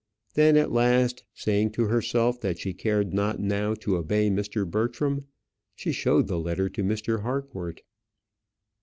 [0.33, 4.67] Then at last, saying to herself that she cared not now to obey Mr.
[4.67, 5.27] Bertram,
[5.75, 7.21] she showed the letter to Mr.
[7.21, 7.81] Harcourt.